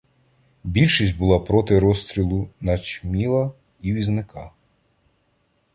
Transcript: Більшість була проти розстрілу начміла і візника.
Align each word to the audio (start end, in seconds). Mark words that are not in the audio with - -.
Більшість 0.63 1.17
була 1.17 1.39
проти 1.39 1.79
розстрілу 1.79 2.49
начміла 2.61 3.51
і 3.81 3.93
візника. 3.93 4.51